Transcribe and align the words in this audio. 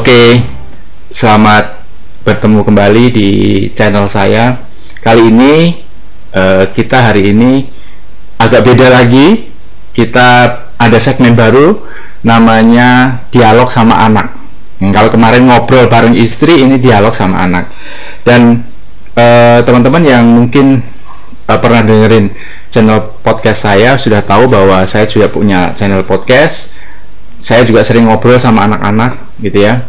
Oke, 0.00 0.40
selamat 1.12 1.76
bertemu 2.24 2.64
kembali 2.64 3.04
di 3.12 3.30
channel 3.76 4.08
saya. 4.08 4.56
Kali 4.96 5.28
ini 5.28 5.76
uh, 6.32 6.64
kita 6.72 7.12
hari 7.12 7.36
ini 7.36 7.68
agak 8.40 8.64
beda 8.64 8.88
lagi. 8.88 9.52
Kita 9.92 10.56
ada 10.80 10.96
segmen 10.96 11.36
baru 11.36 11.84
namanya 12.24 13.20
dialog 13.28 13.68
sama 13.68 14.00
anak. 14.00 14.40
Hmm, 14.80 14.88
kalau 14.88 15.12
kemarin 15.12 15.44
ngobrol 15.44 15.84
bareng 15.84 16.16
istri, 16.16 16.64
ini 16.64 16.80
dialog 16.80 17.12
sama 17.12 17.44
anak. 17.44 17.68
Dan 18.24 18.64
uh, 19.20 19.60
teman-teman 19.68 20.00
yang 20.00 20.24
mungkin 20.24 20.80
uh, 21.44 21.60
pernah 21.60 21.84
dengerin 21.84 22.32
channel 22.72 23.20
podcast 23.20 23.68
saya 23.68 24.00
sudah 24.00 24.24
tahu 24.24 24.48
bahwa 24.48 24.80
saya 24.88 25.04
sudah 25.04 25.28
punya 25.28 25.76
channel 25.76 26.00
podcast 26.08 26.72
saya 27.40 27.64
juga 27.64 27.80
sering 27.80 28.06
ngobrol 28.06 28.36
sama 28.36 28.68
anak-anak 28.68 29.16
gitu 29.40 29.64
ya 29.64 29.88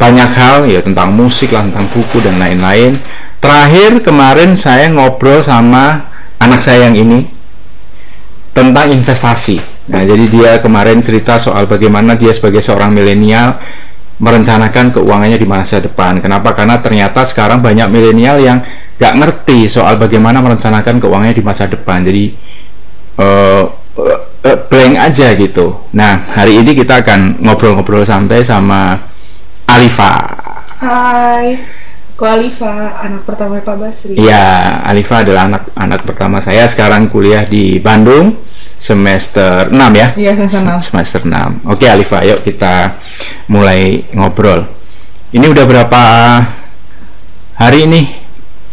banyak 0.00 0.30
hal 0.32 0.64
ya 0.64 0.80
tentang 0.80 1.12
musik 1.12 1.52
lah 1.52 1.68
tentang 1.68 1.84
buku 1.92 2.24
dan 2.24 2.40
lain-lain. 2.40 2.96
Terakhir 3.36 4.00
kemarin 4.00 4.56
saya 4.56 4.88
ngobrol 4.88 5.44
sama 5.44 6.08
anak 6.40 6.64
saya 6.64 6.88
yang 6.88 6.96
ini 6.96 7.28
tentang 8.56 8.96
investasi. 8.96 9.60
Nah 9.92 10.00
jadi 10.00 10.24
dia 10.24 10.50
kemarin 10.64 11.04
cerita 11.04 11.36
soal 11.36 11.68
bagaimana 11.68 12.16
dia 12.16 12.32
sebagai 12.32 12.64
seorang 12.64 12.96
milenial 12.96 13.60
merencanakan 14.20 14.96
keuangannya 14.96 15.36
di 15.36 15.48
masa 15.48 15.80
depan. 15.84 16.20
Kenapa? 16.20 16.56
Karena 16.56 16.80
ternyata 16.80 17.24
sekarang 17.24 17.60
banyak 17.60 17.88
milenial 17.88 18.40
yang 18.40 18.60
gak 19.00 19.16
ngerti 19.16 19.64
soal 19.68 19.96
bagaimana 19.96 20.44
merencanakan 20.44 21.00
keuangannya 21.00 21.36
di 21.36 21.44
masa 21.44 21.64
depan. 21.68 22.04
Jadi 22.04 22.36
uh, 23.16 23.64
uh, 23.96 24.58
blank 24.68 24.94
aja 25.00 25.32
gitu. 25.32 25.88
Nah, 25.96 26.28
hari 26.36 26.60
ini 26.60 26.76
kita 26.76 27.00
akan 27.00 27.40
ngobrol-ngobrol 27.40 28.04
santai 28.04 28.44
sama 28.44 29.08
Alifa. 29.70 30.12
Hai, 30.82 31.62
aku 32.16 32.24
Alifa, 32.26 32.98
anak 33.06 33.22
pertama 33.22 33.62
Pak 33.62 33.76
Basri. 33.78 34.18
Iya, 34.18 34.82
Alifa 34.82 35.22
adalah 35.22 35.46
anak 35.46 35.62
anak 35.78 36.00
pertama 36.02 36.42
saya. 36.42 36.66
Sekarang 36.66 37.06
kuliah 37.06 37.46
di 37.46 37.78
Bandung 37.78 38.34
semester 38.74 39.70
6 39.70 39.78
ya? 39.94 40.08
Iya, 40.18 40.32
semester 40.34 40.82
6. 40.82 40.90
Semester 40.90 41.20
6. 41.22 41.70
Oke, 41.70 41.86
Alifa, 41.86 42.26
yuk 42.26 42.42
kita 42.42 42.98
mulai 43.46 44.02
ngobrol. 44.10 44.66
Ini 45.30 45.46
udah 45.46 45.64
berapa 45.68 46.02
hari 47.54 47.86
ini 47.86 48.02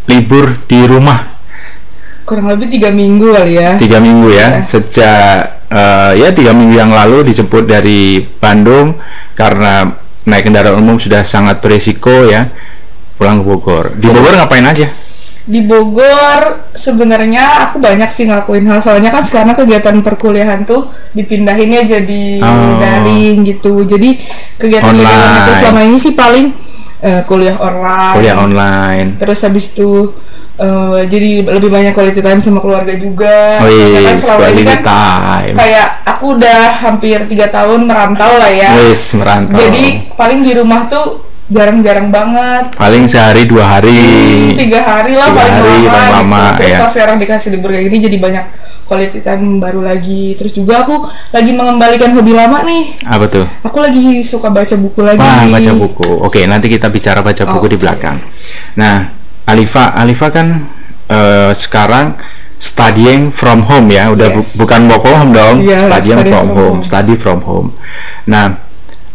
libur 0.09 0.65
di 0.65 0.81
rumah? 0.89 1.37
kurang 2.27 2.51
lebih 2.51 2.67
tiga 2.67 2.91
minggu 2.91 3.31
kali 3.31 3.55
ya 3.55 3.79
tiga 3.79 4.03
minggu 4.03 4.27
ya, 4.35 4.59
ya. 4.59 4.67
sejak 4.67 5.63
uh, 5.71 6.11
ya 6.11 6.35
tiga 6.35 6.51
minggu 6.51 6.75
yang 6.75 6.91
lalu 6.91 7.23
dijemput 7.23 7.63
dari 7.63 8.19
Bandung 8.19 8.99
karena 9.31 9.87
naik 10.27 10.51
kendaraan 10.51 10.75
umum 10.75 10.99
sudah 10.99 11.23
sangat 11.23 11.63
berisiko 11.63 12.27
ya. 12.27 12.51
Pulang 13.15 13.41
ke 13.41 13.43
Bogor. 13.47 13.85
Di 13.95 14.05
Bogor 14.11 14.35
ngapain 14.35 14.61
aja? 14.67 14.87
Di 15.47 15.63
Bogor 15.63 16.69
sebenarnya 16.75 17.71
aku 17.71 17.79
banyak 17.79 18.11
sih 18.11 18.27
ngelakuin 18.27 18.67
hal. 18.67 18.83
Soalnya 18.83 19.09
kan 19.09 19.23
sekarang 19.23 19.55
kegiatan 19.55 20.03
perkuliahan 20.03 20.67
tuh 20.67 20.91
dipindahinnya 21.15 21.87
jadi 21.87 22.23
oh. 22.43 22.77
daring 22.77 23.47
gitu. 23.47 23.87
Jadi 23.87 24.19
kegiatan-kegiatan 24.59 25.31
itu 25.33 25.53
selama 25.63 25.81
ini 25.87 25.97
sih 25.97 26.13
paling 26.13 26.51
uh, 27.01 27.21
kuliah 27.25 27.55
online. 27.57 28.15
Kuliah 28.19 28.37
online. 28.37 29.07
Terus 29.17 29.39
habis 29.47 29.71
itu 29.71 30.11
uh, 30.57 31.01
jadi 31.05 31.45
lebih 31.45 31.69
banyak 31.69 31.93
quality 31.93 32.21
time 32.21 32.41
sama 32.41 32.59
keluarga 32.59 32.93
juga. 32.97 33.61
Oh 33.61 33.69
iya, 33.69 34.13
kan 34.13 34.17
selama 34.17 34.45
ini 34.53 34.63
kan 34.65 34.79
time. 34.83 35.55
kayak 35.55 35.87
aku 36.05 36.25
udah 36.37 36.61
hampir 36.83 37.17
tiga 37.29 37.47
tahun 37.49 37.85
merantau 37.85 38.31
lah 38.37 38.51
ya. 38.51 38.69
Wis 38.85 39.15
merantau. 39.15 39.57
Jadi 39.57 40.13
paling 40.17 40.39
di 40.41 40.51
rumah 40.57 40.89
tuh 40.89 41.27
jarang-jarang 41.47 42.11
banget. 42.11 42.75
Paling 42.75 43.07
sehari 43.07 43.47
dua 43.47 43.79
hari. 43.79 43.95
Hmm, 43.95 44.57
tiga 44.57 44.83
hari 44.83 45.15
lah 45.15 45.31
tiga 45.31 45.39
paling 45.39 45.55
hari, 45.55 45.69
lama. 45.69 45.87
Paling 45.87 46.11
lama 46.11 46.41
gitu. 46.43 46.57
Terus 46.59 46.73
ya. 46.73 46.79
pas 46.81 46.91
sekarang 46.91 47.15
dikasih 47.21 47.49
libur 47.55 47.69
kayak 47.71 47.85
gini 47.87 47.97
jadi 48.03 48.17
banyak 48.19 48.45
quality 48.87 49.19
time 49.23 49.59
baru 49.59 49.81
lagi. 49.83 50.35
Terus 50.35 50.51
juga 50.55 50.83
aku 50.83 51.07
lagi 51.31 51.51
mengembalikan 51.55 52.11
hobi 52.15 52.33
lama 52.35 52.63
nih. 52.67 52.99
Apa 53.07 53.25
tuh? 53.31 53.45
Aku 53.63 53.77
lagi 53.79 54.23
suka 54.23 54.51
baca 54.51 54.75
buku 54.75 54.99
lagi. 55.03 55.23
Wah, 55.23 55.47
baca 55.47 55.71
buku. 55.75 56.09
Oke, 56.23 56.43
nanti 56.47 56.67
kita 56.67 56.91
bicara 56.91 57.23
baca 57.23 57.43
buku 57.47 57.65
oh, 57.67 57.71
di 57.71 57.77
belakang. 57.79 58.17
Nah, 58.79 59.16
Alifa 59.47 59.95
Alifa 59.95 60.27
kan 60.29 60.67
uh, 61.07 61.51
sekarang 61.55 62.19
studying 62.57 63.29
from 63.29 63.63
home 63.69 63.93
ya 63.93 64.09
udah 64.09 64.33
yes. 64.33 64.57
bu 64.57 64.65
bukan 64.65 64.89
work 64.89 65.01
from 65.05 65.15
home 65.21 65.33
dong 65.33 65.55
yeah, 65.61 65.77
studying 65.77 66.17
study 66.19 66.31
from, 66.33 66.33
from 66.33 66.47
home. 66.49 66.57
home 66.57 66.79
study 66.81 67.15
from 67.15 67.39
home 67.45 67.67
nah 68.25 68.57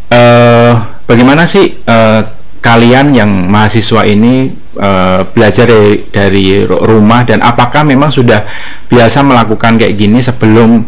uh, 0.09 0.73
bagaimana 1.05 1.43
sih 1.45 1.83
uh, 1.85 2.23
kalian 2.63 3.11
yang 3.11 3.51
mahasiswa 3.51 4.07
ini 4.07 4.55
uh, 4.79 5.27
belajar 5.35 5.67
dari, 5.67 6.07
dari 6.15 6.47
rumah 6.63 7.27
dan 7.27 7.43
apakah 7.43 7.83
memang 7.83 8.15
sudah 8.15 8.47
biasa 8.87 9.27
melakukan 9.27 9.75
kayak 9.75 9.99
gini 9.99 10.23
sebelum 10.23 10.87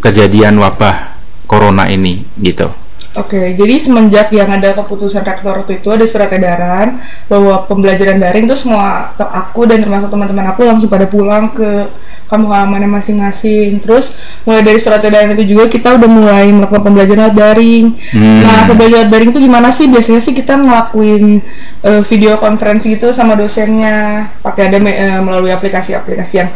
kejadian 0.00 0.56
wabah 0.56 1.20
corona 1.44 1.84
ini 1.92 2.24
gitu 2.40 2.72
Oke, 3.18 3.58
jadi 3.58 3.74
semenjak 3.74 4.30
yang 4.30 4.46
ada 4.54 4.70
keputusan 4.70 5.26
rektor 5.26 5.58
waktu 5.58 5.82
itu 5.82 5.90
ada 5.90 6.06
surat 6.06 6.30
edaran 6.30 7.02
bahwa 7.26 7.66
pembelajaran 7.66 8.22
daring 8.22 8.46
itu 8.46 8.54
semua 8.54 9.10
aku 9.18 9.66
dan 9.66 9.82
termasuk 9.82 10.14
teman-teman 10.14 10.46
aku 10.46 10.62
langsung 10.62 10.86
pada 10.86 11.10
pulang 11.10 11.50
ke 11.50 11.90
kamu 12.30 12.46
halamannya 12.46 12.86
masing-masing. 12.86 13.82
Terus 13.82 14.14
mulai 14.46 14.62
dari 14.62 14.78
surat 14.78 15.02
edaran 15.02 15.34
itu 15.34 15.42
juga 15.58 15.66
kita 15.66 15.98
udah 15.98 16.06
mulai 16.06 16.54
melakukan 16.54 16.86
pembelajaran 16.86 17.34
daring. 17.34 17.98
Hmm. 18.14 18.46
Nah, 18.46 18.70
pembelajaran 18.70 19.10
daring 19.10 19.34
itu 19.34 19.42
gimana 19.42 19.74
sih? 19.74 19.90
Biasanya 19.90 20.22
sih 20.22 20.30
kita 20.30 20.54
ngelakuin 20.54 21.42
uh, 21.82 22.02
video 22.06 22.38
konferensi 22.38 22.94
gitu 22.94 23.10
sama 23.10 23.34
dosennya 23.34 24.30
pakai 24.46 24.70
ada 24.70 24.78
uh, 24.78 25.20
melalui 25.26 25.50
aplikasi-aplikasi 25.50 26.34
yang 26.46 26.50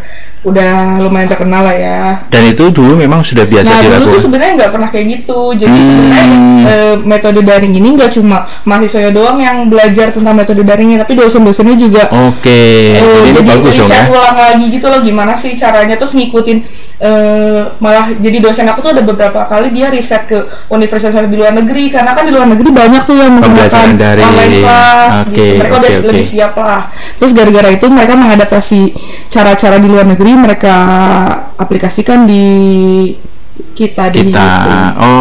udah 0.45 1.01
lumayan 1.01 1.29
terkenal 1.29 1.65
lah 1.65 1.77
ya. 1.77 2.01
Dan 2.29 2.53
itu 2.53 2.69
dulu 2.69 3.01
memang 3.01 3.25
sudah 3.25 3.49
biasa 3.49 3.69
nah, 3.69 3.81
dilakukan. 3.81 3.97
Nah, 3.97 4.01
dulu 4.05 4.15
tuh 4.15 4.23
sebenarnya 4.23 4.53
nggak 4.61 4.73
pernah 4.77 4.89
kayak 4.93 5.07
gitu. 5.09 5.41
Jadi 5.57 5.79
hmm. 5.81 5.89
sebenarnya 5.89 6.27
uh, 6.65 6.95
metode 7.03 7.41
daring 7.41 7.75
ini 7.75 7.89
nggak 7.97 8.11
cuma 8.13 8.45
mahasiswa 8.69 9.11
doang 9.11 9.41
yang 9.41 9.67
belajar 9.73 10.13
tentang 10.13 10.37
metode 10.37 10.63
daringnya, 10.63 11.03
tapi 11.03 11.17
dosen-dosennya 11.17 11.77
juga. 11.81 12.03
Oke. 12.13 12.45
Okay. 12.45 13.01
Uh, 13.01 13.25
jadi 13.25 13.41
bagus 13.43 13.75
dong 13.81 13.91
ya. 13.91 14.05
ulang 14.13 14.37
lagi 14.37 14.67
gitu 14.69 14.87
loh 14.87 15.01
gimana 15.01 15.33
sih 15.35 15.53
caranya 15.57 15.95
terus 15.97 16.13
ngikutin 16.13 16.59
uh, 17.01 17.61
malah 17.81 18.13
jadi 18.19 18.39
dosen 18.43 18.67
aku 18.69 18.81
tuh 18.85 18.91
ada 18.95 19.03
beberapa 19.03 19.47
kali 19.49 19.73
dia 19.73 19.89
riset 19.89 20.29
ke 20.29 20.39
universitas 20.71 21.15
di 21.15 21.37
luar 21.37 21.55
negeri 21.57 21.91
karena 21.91 22.13
kan 22.13 22.25
di 22.27 22.33
luar 22.35 22.49
negeri 22.51 22.69
banyak 22.71 23.03
tuh 23.07 23.17
yang 23.17 23.33
menggunakan 23.39 23.87
dari... 23.97 24.23
online 24.23 24.55
class 24.63 25.15
okay, 25.27 25.33
gitu 25.33 25.53
mereka 25.59 25.75
okay, 25.75 25.83
udah 25.83 25.91
okay. 25.91 26.09
lebih 26.11 26.27
siap 26.27 26.53
lah 26.59 26.83
terus 27.17 27.33
gara-gara 27.33 27.69
itu 27.73 27.87
mereka 27.89 28.13
mengadaptasi 28.19 28.81
cara-cara 29.31 29.77
di 29.81 29.89
luar 29.89 30.07
negeri 30.07 30.33
mereka 30.39 30.77
aplikasikan 31.59 32.29
di 32.29 32.45
kita 33.75 34.11
di 34.11 34.31
kita 34.31 34.51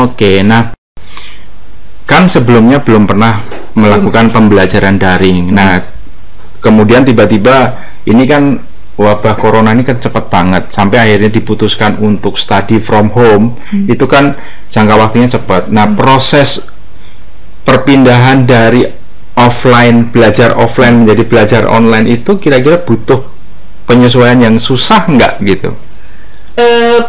oke 0.06 0.18
okay. 0.18 0.42
nah 0.46 0.74
kan 2.04 2.28
sebelumnya 2.28 2.84
belum 2.84 3.08
pernah 3.08 3.42
melakukan 3.74 4.30
pembelajaran 4.30 5.00
daring 5.00 5.54
nah 5.54 5.82
kemudian 6.62 7.04
tiba-tiba 7.04 7.80
ini 8.06 8.24
kan 8.28 8.60
wabah 8.94 9.36
corona 9.42 9.74
ini 9.74 9.82
kan 9.82 9.98
cepat 9.98 10.30
banget 10.30 10.64
sampai 10.70 11.02
akhirnya 11.02 11.34
diputuskan 11.34 11.98
untuk 11.98 12.38
study 12.38 12.78
from 12.78 13.10
home 13.10 13.58
hmm. 13.74 13.90
itu 13.90 14.06
kan 14.06 14.38
jangka 14.70 14.96
waktunya 14.98 15.30
cepat. 15.30 15.74
Nah, 15.74 15.90
hmm. 15.90 15.98
proses 15.98 16.70
perpindahan 17.66 18.46
dari 18.46 18.86
offline 19.34 20.14
belajar 20.14 20.54
offline 20.54 21.06
menjadi 21.06 21.24
belajar 21.26 21.62
online 21.66 22.06
itu 22.06 22.38
kira-kira 22.38 22.86
butuh 22.86 23.33
penyesuaian 23.90 24.40
yang 24.40 24.56
susah 24.60 25.06
nggak 25.08 25.44
gitu? 25.44 25.72
E, 26.54 26.66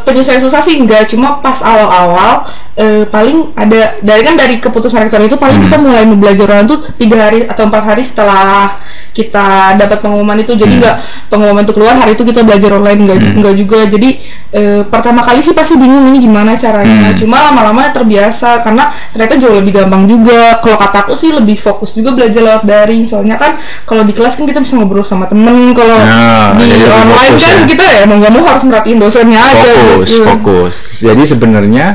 penyesuaian 0.08 0.40
susah 0.40 0.56
sih 0.64 0.80
enggak, 0.80 1.04
cuma 1.04 1.36
pas 1.44 1.60
awal-awal 1.60 2.48
e, 2.80 3.04
paling 3.12 3.52
ada 3.52 4.00
dari 4.00 4.22
kan 4.24 4.40
dari 4.40 4.56
keputusan 4.56 5.04
rektor 5.04 5.20
itu 5.20 5.36
paling 5.36 5.60
hmm. 5.60 5.64
kita 5.68 5.76
mulai 5.76 6.04
belajar 6.16 6.48
online 6.48 6.68
tuh 6.72 6.80
tiga 6.96 7.28
hari 7.28 7.44
atau 7.44 7.68
empat 7.68 7.84
hari 7.92 8.00
setelah 8.00 8.72
kita 9.12 9.76
dapat 9.76 10.00
pengumuman 10.00 10.40
itu 10.40 10.56
jadi 10.56 10.72
hmm. 10.72 10.80
nggak 10.80 10.96
hmm. 10.96 11.28
pengumuman 11.28 11.60
itu 11.60 11.72
keluar 11.76 11.92
hari 11.92 12.16
itu 12.16 12.24
kita 12.24 12.40
belajar 12.40 12.70
online 12.72 13.00
nggak 13.04 13.18
hmm. 13.20 13.34
nggak 13.44 13.54
juga 13.54 13.78
jadi 13.84 14.08
e, 14.54 14.62
pertama 14.86 15.20
kali 15.26 15.42
sih 15.42 15.50
pasti 15.50 15.74
bingung 15.74 16.06
ini 16.06 16.22
gimana 16.22 16.54
caranya 16.54 17.10
hmm. 17.10 17.18
cuma 17.18 17.50
lama-lama 17.50 17.90
terbiasa 17.90 18.62
karena 18.62 18.94
ternyata 19.10 19.34
jauh 19.34 19.58
lebih 19.58 19.82
gampang 19.82 20.06
juga 20.06 20.62
kalau 20.62 20.78
kataku 20.78 21.12
sih 21.18 21.34
lebih 21.34 21.58
fokus 21.58 21.98
juga 21.98 22.14
belajar 22.14 22.38
lewat 22.38 22.62
daring 22.62 23.02
soalnya 23.02 23.34
kan 23.34 23.58
kalau 23.82 24.06
di 24.06 24.14
kelas 24.14 24.38
kan 24.38 24.46
kita 24.46 24.62
bisa 24.62 24.78
ngobrol 24.78 25.02
sama 25.02 25.26
temen 25.26 25.74
kalau 25.74 25.98
nah, 25.98 26.54
di 26.54 26.70
online 26.86 27.34
kan 27.34 27.56
ya. 27.58 27.66
kita 27.66 27.84
ya 27.84 28.02
mau 28.06 28.16
nggak 28.22 28.32
mau 28.32 28.44
harus 28.46 28.62
merhatiin 28.62 28.98
dosennya 29.02 29.42
fokus, 29.42 29.66
aja 29.66 29.84
gitu. 30.06 30.22
fokus 30.22 30.74
jadi 31.02 31.22
sebenarnya 31.26 31.86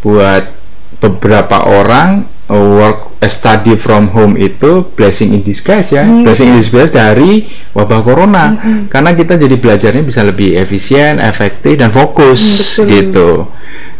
buat 0.00 0.59
beberapa 1.00 1.64
orang 1.66 2.28
work 2.50 3.16
study 3.24 3.78
from 3.78 4.10
home 4.10 4.34
itu 4.34 4.84
blessing 4.96 5.36
in 5.36 5.42
disguise 5.44 5.94
ya 5.94 6.02
hmm. 6.02 6.26
blessing 6.26 6.50
in 6.50 6.58
disguise 6.58 6.90
dari 6.90 7.46
wabah 7.76 8.00
corona 8.02 8.56
hmm. 8.56 8.90
karena 8.90 9.14
kita 9.14 9.38
jadi 9.38 9.56
belajarnya 9.60 10.02
bisa 10.02 10.20
lebih 10.26 10.58
efisien 10.58 11.22
efektif 11.22 11.78
dan 11.78 11.94
fokus 11.94 12.40
hmm, 12.76 12.88
gitu 12.88 13.46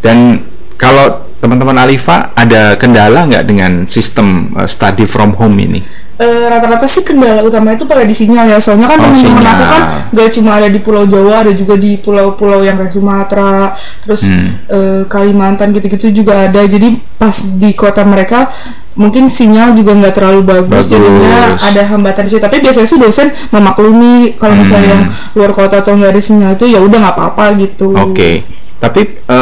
dan 0.02 0.44
kalau 0.81 1.31
teman-teman 1.41 1.76
Alifa 1.81 2.37
ada 2.37 2.76
kendala 2.76 3.25
nggak 3.25 3.44
dengan 3.49 3.73
sistem 3.88 4.52
uh, 4.56 4.69
study 4.69 5.08
from 5.08 5.32
home 5.37 5.56
ini? 5.61 5.81
Eh, 6.21 6.45
rata-rata 6.47 6.85
sih 6.85 7.01
kendala 7.01 7.41
utama 7.41 7.73
itu 7.73 7.89
pada 7.89 8.05
di 8.05 8.13
sinyal 8.13 8.45
ya 8.45 8.61
soalnya 8.61 8.85
kan 8.85 9.01
Oh, 9.01 9.09
teman-teman 9.09 9.41
aku 9.43 9.65
kan 9.65 9.83
gak 10.13 10.29
cuma 10.29 10.61
ada 10.61 10.69
di 10.69 10.77
Pulau 10.77 11.09
Jawa 11.09 11.41
ada 11.41 11.53
juga 11.57 11.81
di 11.81 11.97
pulau-pulau 11.97 12.61
yang 12.61 12.77
kayak 12.77 12.93
Sumatera 12.93 13.73
terus 14.05 14.29
Hmm. 14.29 14.53
eh, 14.69 15.03
Kalimantan 15.09 15.73
gitu-gitu 15.73 16.13
juga 16.13 16.45
ada 16.45 16.61
jadi 16.61 16.93
pas 17.17 17.33
di 17.41 17.73
kota 17.73 18.05
mereka 18.05 18.53
mungkin 18.93 19.33
sinyal 19.33 19.73
juga 19.73 19.97
nggak 19.97 20.13
terlalu 20.13 20.41
Bagus. 20.45 20.69
bagus, 20.69 20.87
jadinya 20.93 21.57
ada 21.57 21.83
hambatan 21.89 22.29
sih 22.29 22.37
tapi 22.37 22.61
biasanya 22.61 22.85
sih 22.85 23.01
dosen 23.01 23.33
memaklumi 23.49 24.37
kalau 24.37 24.61
misalnya 24.61 24.85
Hmm. 24.85 24.93
yang 24.93 25.03
luar 25.33 25.53
kota 25.57 25.81
atau 25.81 25.97
nggak 25.97 26.11
ada 26.11 26.21
sinyal 26.21 26.53
itu 26.53 26.69
ya 26.69 26.85
udah 26.85 26.99
nggak 27.01 27.17
apa-apa 27.17 27.57
gitu 27.57 27.97
Oke, 27.97 28.45
tapi 28.77 29.01
eh, 29.25 29.40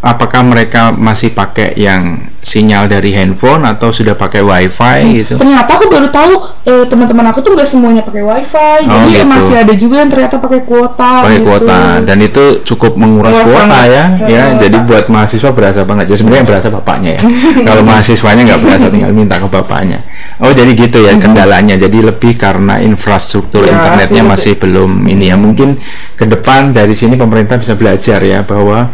apakah 0.00 0.40
mereka 0.40 0.92
masih 0.96 1.36
pakai 1.36 1.76
yang 1.76 2.24
sinyal 2.40 2.88
dari 2.88 3.12
handphone 3.12 3.68
atau 3.68 3.92
sudah 3.92 4.16
pakai 4.16 4.40
wifi 4.40 5.20
gitu? 5.20 5.36
ternyata 5.36 5.76
aku 5.76 5.92
baru 5.92 6.08
tahu 6.08 6.32
eh, 6.64 6.84
teman-teman 6.88 7.28
aku 7.28 7.44
tuh 7.44 7.52
nggak 7.52 7.68
semuanya 7.68 8.00
pakai 8.00 8.24
wifi. 8.24 8.88
Oh, 8.88 8.96
jadi 9.04 9.24
gitu. 9.24 9.28
masih 9.28 9.54
ada 9.60 9.74
juga 9.76 10.00
yang 10.00 10.08
ternyata 10.08 10.40
pakai 10.40 10.60
kuota 10.64 11.12
pakai 11.28 11.36
gitu. 11.36 11.46
kuota. 11.46 11.80
Dan 12.00 12.18
itu 12.24 12.44
cukup 12.64 12.96
menguras 12.96 13.36
kuota 13.44 13.60
sangat. 13.60 13.86
ya. 13.92 14.04
Ya 14.24 14.40
Eh, 14.50 14.66
jadi 14.66 14.76
buat 14.88 15.06
mahasiswa 15.12 15.50
berasa 15.52 15.80
banget. 15.84 16.10
Ya 16.10 16.16
sebenarnya 16.16 16.46
berasa 16.48 16.68
bapaknya 16.72 17.10
ya. 17.16 17.22
Kalau 17.68 17.82
mahasiswanya 17.84 18.42
nggak 18.48 18.60
berasa 18.64 18.86
tinggal 18.88 19.12
minta 19.12 19.36
ke 19.36 19.48
bapaknya. 19.52 20.00
Oh 20.40 20.50
jadi 20.50 20.72
gitu 20.72 21.04
ya 21.04 21.12
kendalanya. 21.20 21.76
Jadi 21.76 22.00
lebih 22.00 22.40
karena 22.40 22.80
infrastruktur 22.80 23.68
Ya, 23.68 23.76
internetnya 23.76 24.22
sih, 24.24 24.30
masih 24.32 24.52
belum 24.56 25.04
ini 25.12 25.28
ya. 25.28 25.36
Mungkin 25.36 25.76
ke 26.16 26.24
depan 26.24 26.72
dari 26.72 26.96
sini 26.96 27.20
pemerintah 27.20 27.60
bisa 27.60 27.76
belajar 27.76 28.24
ya 28.24 28.40
bahwa 28.48 28.88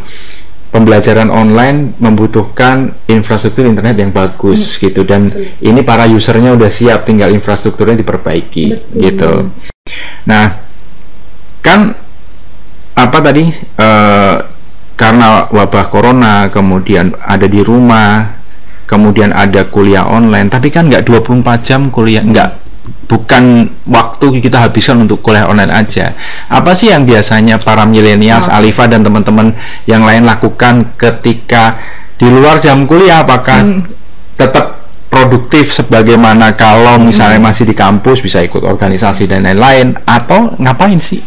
pembelajaran 0.77 1.33
online 1.33 1.97
membutuhkan 1.97 2.93
infrastruktur 3.09 3.65
internet 3.65 3.97
yang 3.97 4.13
bagus 4.13 4.77
gitu. 4.77 5.09
Dan 5.09 5.33
ini 5.65 5.81
para 5.81 6.05
usernya 6.05 6.53
udah 6.53 6.69
siap 6.69 7.09
tinggal 7.09 7.33
infrastrukturnya 7.33 7.97
diperbaiki 7.97 8.93
gitu. 8.93 9.49
Nah 10.29 10.61
kan 11.65 11.97
apa 12.93 13.19
tadi 13.25 13.49
eh, 13.57 14.37
karena 14.97 15.49
wabah 15.49 15.87
corona 15.89 16.49
kemudian 16.53 17.17
ada 17.21 17.45
di 17.45 17.61
rumah 17.61 18.37
kemudian 18.89 19.35
ada 19.35 19.69
kuliah 19.69 20.09
online 20.09 20.49
tapi 20.49 20.73
kan 20.73 20.89
nggak 20.89 21.05
24 21.05 21.43
jam 21.67 21.93
kuliah 21.93 22.25
nggak 22.25 22.66
bukan 23.07 23.71
waktu 23.87 24.43
kita 24.43 24.67
habiskan 24.67 25.07
untuk 25.07 25.23
kuliah 25.23 25.47
online 25.47 25.71
aja. 25.71 26.15
Apa 26.51 26.75
sih 26.75 26.91
yang 26.91 27.07
biasanya 27.07 27.59
para 27.63 27.87
milenials 27.87 28.51
Alifa 28.51 28.91
dan 28.91 29.07
teman-teman 29.07 29.55
yang 29.87 30.03
lain 30.03 30.27
lakukan 30.27 30.95
ketika 30.99 31.79
di 32.19 32.27
luar 32.27 32.59
jam 32.59 32.85
kuliah? 32.85 33.23
Apakah 33.23 33.63
tetap 34.35 34.91
produktif 35.07 35.71
sebagaimana 35.71 36.59
kalau 36.59 36.99
misalnya 36.99 37.39
masih 37.39 37.65
di 37.65 37.73
kampus 37.79 38.21
bisa 38.21 38.43
ikut 38.43 38.67
organisasi 38.67 39.31
dan 39.31 39.47
lain-lain? 39.47 39.95
Atau 40.03 40.59
ngapain 40.59 40.99
sih? 40.99 41.23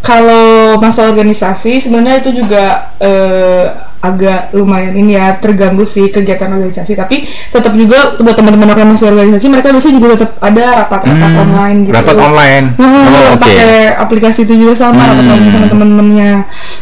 Kalau 0.00 0.80
masalah 0.80 1.12
organisasi 1.12 1.76
sebenarnya 1.76 2.24
itu 2.24 2.40
juga 2.40 2.96
eh, 2.96 3.89
agak 4.00 4.52
lumayan 4.52 4.94
ini 4.94 5.12
ya 5.12 5.36
terganggu 5.36 5.84
sih 5.84 6.08
kegiatan 6.08 6.48
organisasi 6.48 6.92
tapi 6.94 7.20
tetap 7.46 7.72
juga 7.72 8.16
buat 8.16 8.32
teman-teman 8.32 8.72
yang 8.72 8.88
masih 8.88 9.06
organisasi 9.06 9.46
mereka 9.46 9.68
biasanya 9.68 9.94
juga 9.94 10.06
tetap 10.14 10.30
ada 10.40 10.64
rapat-rapat 10.80 11.20
Hmm, 11.30 11.42
online 11.42 11.78
gitu. 11.82 11.92
rapat 11.92 12.16
online. 12.16 12.66
Hmm, 12.74 12.88
Oh, 13.02 13.28
oke. 13.30 13.40
pakai 13.40 13.72
aplikasi 13.94 14.40
itu 14.42 14.56
juga 14.56 14.72
sama 14.74 15.04
rapat 15.04 15.20
Hmm. 15.20 15.32
online 15.34 15.50
sama 15.50 15.66
teman-temannya. 15.66 16.32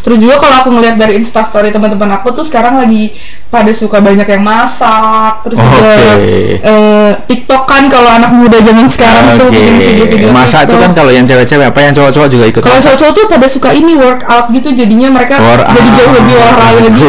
Terus 0.01 0.17
juga 0.17 0.35
kalau 0.37 0.57
aku 0.57 0.69
ngeliat 0.71 0.95
dari 0.95 1.19
instastory 1.19 1.69
teman-teman 1.69 2.07
aku 2.15 2.31
tuh 2.31 2.43
sekarang 2.43 2.79
lagi 2.79 3.11
pada 3.49 3.73
suka 3.73 3.99
banyak 3.99 4.29
yang 4.29 4.45
masak, 4.45 5.41
terus 5.43 5.57
juga 5.57 5.81
Oke. 6.15 6.61
eh, 6.61 7.11
TikTok 7.27 7.63
kan 7.65 7.89
kalau 7.89 8.11
anak 8.11 8.31
muda 8.31 8.61
zaman 8.61 8.85
sekarang 8.87 9.35
tuh 9.35 9.49
Oke. 9.49 9.57
bikin 9.57 9.75
video-video 9.81 10.31
masa 10.31 10.63
itu 10.63 10.77
kan 10.77 10.93
kalau 10.93 11.09
yang 11.09 11.25
cewek-cewek 11.25 11.67
apa 11.67 11.79
yang 11.81 11.93
cowok-cowok 11.93 12.29
juga 12.29 12.45
ikut 12.47 12.61
Kalau 12.61 12.77
masak? 12.77 12.85
cowok-cowok 12.95 13.13
tuh 13.15 13.27
pada 13.27 13.47
suka 13.49 13.71
ini 13.73 13.93
workout 13.95 14.47
gitu, 14.51 14.69
jadinya 14.71 15.09
mereka 15.11 15.35
Workout. 15.37 15.75
jadi 15.75 15.89
jauh 15.91 16.13
lebih 16.15 16.35
olahraga 16.37 16.79
gitu. 16.87 17.08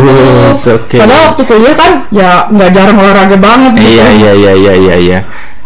Oke. 0.80 0.98
Padahal 0.98 1.24
waktu 1.32 1.42
kuliah 1.44 1.76
kan 1.76 1.92
ya 2.10 2.30
nggak 2.50 2.70
jarang 2.72 2.98
olahraga 2.98 3.38
banget 3.38 3.72
gitu. 3.78 3.90
Iya 3.90 4.08
iya 4.12 4.32
iya 4.34 4.52
iya 4.56 4.74
iya 4.76 4.96
iya. 4.98 5.20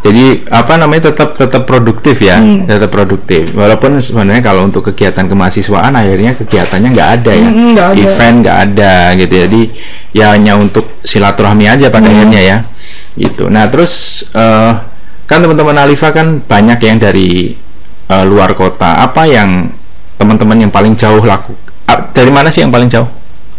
Jadi 0.03 0.43
apa 0.51 0.75
namanya 0.75 1.15
tetap 1.15 1.31
tetap 1.39 1.63
produktif 1.63 2.19
ya, 2.19 2.35
Hmm. 2.35 2.67
tetap 2.67 2.91
produktif. 2.91 3.55
Walaupun 3.55 4.03
sebenarnya 4.03 4.43
kalau 4.43 4.67
untuk 4.67 4.83
kegiatan 4.91 5.23
kemahasiswaan 5.23 5.95
akhirnya 5.95 6.35
kegiatannya 6.35 6.89
nggak 6.91 7.09
ada 7.21 7.31
ya, 7.31 7.47
Mm-mm, 7.47 7.67
nggak 7.71 7.87
ada. 7.87 7.99
event 8.03 8.35
nggak 8.43 8.57
ada 8.67 8.93
gitu. 9.15 9.33
Jadi 9.47 9.61
ya 10.11 10.35
hanya 10.35 10.59
untuk 10.59 10.99
silaturahmi 11.07 11.71
aja 11.71 11.87
pada 11.87 12.11
Hmm. 12.11 12.19
akhirnya 12.19 12.41
ya. 12.43 12.57
Gitu. 13.15 13.47
Nah 13.47 13.71
terus 13.71 14.25
eh, 14.35 14.71
kan 15.23 15.39
teman-teman 15.39 15.77
Alifa 15.79 16.11
kan 16.11 16.43
banyak 16.43 16.79
yang 16.83 16.99
dari 16.99 17.55
eh, 18.11 18.23
luar 18.27 18.51
kota. 18.59 18.99
Apa 18.99 19.23
yang 19.23 19.71
teman-teman 20.19 20.67
yang 20.67 20.71
paling 20.71 20.99
jauh 20.99 21.23
laku? 21.23 21.55
Dari 22.11 22.27
mana 22.27 22.51
sih 22.51 22.59
yang 22.59 22.75
paling 22.75 22.91
jauh? 22.91 23.07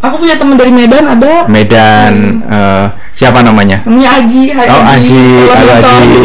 Aku 0.04 0.20
punya 0.20 0.36
teman 0.36 0.54
dari 0.54 0.68
Medan 0.68 1.04
ada 1.08 1.48
Medan. 1.48 2.44
eh, 2.44 2.84
siapa 3.10 3.40
namanya? 3.40 3.80
namanya 3.82 4.20
Aji, 4.20 4.52
Hai 4.52 4.68
Oh 4.68 4.82
Aji, 4.84 5.22
halo 5.48 5.74
tahun. 5.80 6.04
Aji. 6.04 6.22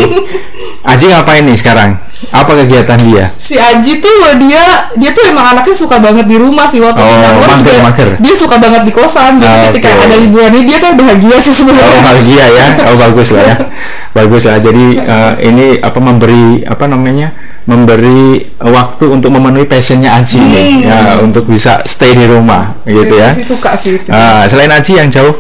Aji 0.81 1.05
ngapain 1.07 1.43
nih 1.43 1.55
sekarang? 1.55 1.95
Apa 2.29 2.51
kegiatan 2.57 2.99
dia? 2.99 3.31
si 3.39 3.55
Aji 3.55 4.03
tuh 4.03 4.35
dia 4.35 4.91
dia 4.93 5.09
tuh 5.09 5.23
emang 5.23 5.55
anaknya 5.55 5.71
suka 5.71 5.95
banget 5.97 6.27
di 6.27 6.35
rumah 6.35 6.67
sih 6.67 6.83
waktu 6.83 6.99
Oh, 6.99 7.15
mager, 7.39 7.55
juga 7.55 7.73
mager. 7.81 8.07
dia 8.19 8.35
suka 8.35 8.59
banget 8.59 8.83
di 8.83 8.91
kosan 8.91 9.39
jadi 9.39 9.47
Ah, 9.49 9.63
ketika 9.71 9.87
ada 9.97 10.15
liburan 10.17 10.51
ini 10.51 10.67
dia 10.67 10.77
kayak 10.77 10.99
bahagia 10.99 11.39
sih 11.39 11.49
Oh 11.49 11.57
sebenarnya 11.57 11.99
bahagia 12.03 12.45
ya, 12.49 12.65
oh 12.83 12.95
bagus 12.99 13.27
lah 13.31 13.43
ya, 13.45 13.55
bagus 14.17 14.43
lah. 14.43 14.57
Jadi 14.59 14.85
eh, 14.99 15.33
ini 15.47 15.65
apa 15.79 15.99
memberi 15.99 16.67
apa 16.67 16.83
namanya 16.85 17.31
memberi 17.65 18.21
waktu 18.57 19.05
untuk 19.07 19.29
memenuhi 19.29 19.65
passionnya 19.65 20.15
Aji 20.15 20.37
nih, 20.37 20.69
ya 20.83 21.19
untuk 21.19 21.43
bisa 21.43 21.83
stay 21.83 22.13
di 22.13 22.25
rumah 22.25 22.77
gitu 22.83 23.13
ya. 23.13 23.29
Masih 23.29 23.45
suka 23.45 23.75
sih 23.75 23.97
itu. 23.97 24.09
Ah, 24.09 24.45
selain 24.45 24.69
Aji 24.69 24.95
yang 24.95 25.09
jauh 25.09 25.35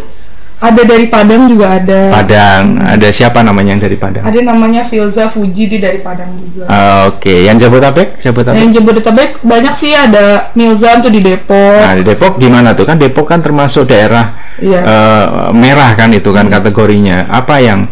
ada 0.59 0.83
dari 0.83 1.07
Padang 1.07 1.47
juga 1.47 1.79
ada 1.79 2.11
Padang, 2.11 2.83
ada 2.83 3.07
siapa 3.09 3.39
namanya 3.39 3.71
yang 3.71 3.79
dari 3.79 3.95
Padang? 3.95 4.27
ada 4.27 4.39
namanya 4.43 4.83
Filza 4.83 5.25
Fuji 5.25 5.65
di 5.65 5.79
dari 5.79 6.03
Padang 6.03 6.35
juga 6.35 6.67
Ah, 6.67 7.07
Oke, 7.07 7.47
yang 7.47 7.55
Jabotabek, 7.55 8.19
Jabotabek. 8.19 8.59
yang 8.59 8.69
Jabodetabek 8.69 9.39
banyak 9.39 9.71
sih 9.71 9.95
ada 9.95 10.51
Milzam 10.53 10.99
tuh 10.99 11.07
di 11.09 11.23
Depok 11.23 11.79
Nah 11.79 11.95
di 11.95 12.03
Depok 12.03 12.35
gimana 12.35 12.75
tuh 12.75 12.83
kan 12.83 12.99
Depok 12.99 13.23
kan 13.25 13.39
termasuk 13.39 13.87
daerah 13.87 14.35
Iya. 14.59 14.83
eh, 14.83 15.25
merah 15.55 15.95
kan 15.95 16.11
itu 16.11 16.27
kan 16.29 16.51
kategorinya. 16.51 17.31
Apa 17.31 17.63
yang 17.63 17.87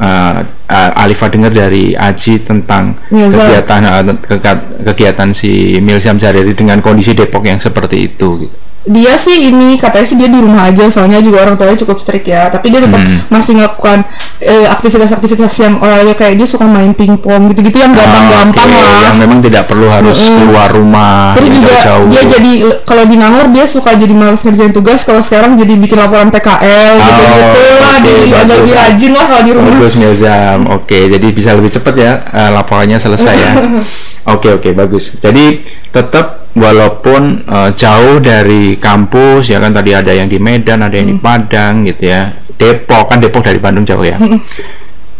eh, 0.00 0.40
eh, 0.66 0.90
Alifa 0.96 1.26
dengar 1.26 1.50
dari 1.50 1.94
Aji 1.94 2.42
tentang 2.42 2.98
Milzam. 3.08 3.38
kegiatan 3.40 3.82
keka- 4.18 4.64
kegiatan 4.84 5.30
si 5.30 5.78
Milzam 5.78 6.18
Zareri 6.18 6.52
dengan 6.52 6.82
kondisi 6.82 7.14
Depok 7.14 7.42
yang 7.42 7.58
seperti 7.58 8.06
itu? 8.06 8.46
Gitu. 8.46 8.56
Dia 8.86 9.14
sih 9.14 9.50
ini 9.50 9.74
katanya 9.74 10.02
sih 10.02 10.14
dia 10.14 10.26
di 10.26 10.38
rumah 10.38 10.66
aja 10.66 10.86
soalnya 10.86 11.18
juga 11.18 11.42
orang 11.42 11.54
tuanya 11.54 11.74
cukup 11.76 11.98
strict 11.98 12.22
ya 12.24 12.46
tapi 12.46 12.70
dia 12.70 12.78
tetap 12.78 12.96
Hmm. 12.96 13.18
masih 13.28 13.52
melakukan 13.54 14.06
eh, 14.38 14.66
aktivitas-aktivitas 14.66 15.52
yang 15.58 15.74
olahraga 15.76 16.14
kayak 16.14 16.34
dia 16.34 16.46
suka 16.46 16.64
main 16.64 16.90
pingpong 16.90 17.50
gitu-gitu 17.50 17.76
yang 17.76 17.90
gampang-gampang 17.90 18.62
Ah, 18.62 18.72
Oke, 18.72 18.78
lah 18.78 19.02
Yang 19.04 19.18
memang 19.20 19.38
tidak 19.40 19.62
perlu 19.66 19.86
harus 19.86 20.18
Mm-mm. 20.18 20.38
keluar 20.40 20.68
rumah 20.70 21.34
Terus 21.34 21.50
juga 21.52 21.72
jauh-jauh. 21.76 22.08
dia 22.08 22.22
jadi 22.24 22.52
kalau 22.82 23.04
di 23.04 23.16
Nangor 23.16 23.46
dia 23.50 23.66
suka 23.66 23.90
jadi 23.92 24.10
malas 24.10 24.40
ngerjain 24.40 24.70
tugas 24.70 25.02
kalau 25.02 25.18
sekarang 25.18 25.54
jadi 25.54 25.74
bikin 25.74 25.98
laporan 25.98 26.30
PKL 26.30 26.94
gitu 26.96 27.10
gitu 27.10 27.22
lah 27.26 27.50
oke, 27.52 28.00
dia 28.00 28.14
jadi 28.16 28.32
agak 28.38 28.56
lebih 28.56 28.74
rajin 28.74 29.12
lah 29.12 29.26
kalau 29.26 29.42
di 29.42 29.52
rumah. 29.52 29.72
Bagus. 29.72 29.94
Oke, 30.76 30.98
jadi 31.08 31.26
bisa 31.28 31.50
lebih 31.52 31.70
cepat 31.70 31.94
ya 31.96 32.12
eh, 32.24 32.50
laporannya 32.50 32.96
selesai 32.96 33.34
ya. 33.34 33.52
Oke 34.34 34.50
oke 34.50 34.70
bagus. 34.72 35.14
Jadi 35.16 35.62
tetap 35.88 36.45
walaupun 36.56 37.44
eh, 37.44 37.70
jauh 37.76 38.16
dari 38.18 38.80
kampus 38.80 39.52
ya 39.52 39.60
kan 39.60 39.76
tadi 39.76 39.92
ada 39.92 40.10
yang 40.10 40.26
di 40.26 40.40
Medan, 40.40 40.80
ada 40.82 40.96
yang 40.96 41.12
di 41.12 41.16
Padang 41.20 41.84
gitu 41.84 42.08
ya. 42.08 42.32
Depok 42.56 43.12
kan 43.12 43.20
Depok 43.20 43.44
dari 43.44 43.60
Bandung 43.60 43.84
jauh 43.84 44.02
ya. 44.02 44.16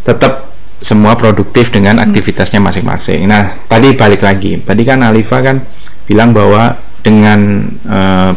Tetap 0.03 0.49
semua 0.81 1.13
produktif 1.17 1.69
dengan 1.69 2.01
aktivitasnya 2.01 2.61
masing-masing. 2.61 3.29
Nah 3.29 3.61
tadi 3.69 3.93
balik 3.93 4.25
lagi. 4.25 4.57
Tadi 4.65 4.83
kan 4.83 5.05
Alifa 5.05 5.45
kan 5.45 5.61
bilang 6.09 6.33
bahwa 6.33 6.75
dengan 7.05 7.69
eh, 7.85 8.33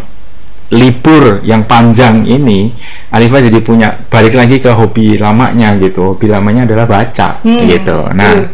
libur 0.69 1.41
yang 1.41 1.65
panjang 1.65 2.29
ini 2.29 2.69
Alifa 3.09 3.41
jadi 3.41 3.57
punya 3.57 3.89
balik 4.05 4.37
lagi 4.37 4.61
ke 4.61 4.69
hobi 4.69 5.17
lamanya 5.17 5.73
gitu 5.81 6.13
hobi 6.13 6.29
lamanya 6.29 6.69
adalah 6.69 6.85
baca 6.85 7.41
Hmm, 7.41 7.65
gitu 7.65 8.05
nah 8.13 8.37
betul. 8.37 8.45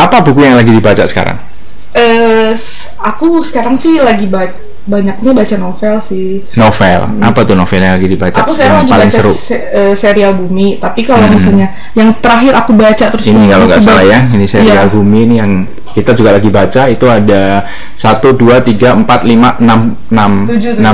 apa 0.00 0.16
buku 0.24 0.40
yang 0.48 0.56
lagi 0.56 0.72
dibaca 0.72 1.04
sekarang 1.04 1.36
Eh, 1.94 2.50
s- 2.52 2.90
aku 2.98 3.38
sekarang 3.40 3.74
sih 3.74 3.96
lagi 3.98 4.26
baca 4.26 4.50
banyaknya 4.84 5.32
baca 5.32 5.56
novel 5.56 5.96
sih. 5.96 6.44
Novel. 6.54 7.00
Apa 7.24 7.40
tuh 7.40 7.56
novel 7.56 7.80
yang 7.80 7.96
lagi 7.96 8.04
dibaca? 8.04 8.36
Aku 8.36 8.52
sekarang 8.52 8.68
yang 8.68 8.80
lagi 8.84 8.92
paling 8.92 9.08
baca 9.08 9.16
seru. 9.16 9.32
se- 9.32 9.64
eh, 9.72 9.94
serial 9.96 10.36
Bumi, 10.36 10.76
tapi 10.76 11.00
kalau 11.00 11.24
misalnya 11.24 11.72
yang 11.94 12.12
terakhir 12.20 12.52
aku 12.52 12.76
baca 12.76 13.04
terus 13.08 13.24
Ini 13.24 13.48
kalau 13.48 13.64
nggak 13.64 13.80
salah 13.80 14.04
ba- 14.04 14.12
ya, 14.12 14.20
ini 14.28 14.44
serial 14.44 14.84
Iya. 14.84 14.92
Bumi 14.92 15.18
ini 15.24 15.34
yang 15.40 15.52
kita 15.94 16.12
juga 16.12 16.34
lagi 16.34 16.50
baca 16.50 16.82
itu 16.84 17.06
ada 17.06 17.64
satu 17.94 18.34
dua 18.34 18.58
tiga 18.60 18.92
empat 18.92 19.22
lima 19.22 19.54
enam 19.56 19.94
enam 20.10 20.50